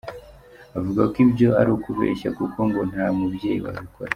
Avuga 0.77 1.01
ko 1.11 1.15
ibyo 1.25 1.49
ari 1.59 1.69
ukubeshya 1.77 2.29
kuko 2.37 2.57
ngo 2.67 2.81
nta 2.91 3.05
mubyeyi 3.17 3.59
wabikora. 3.65 4.09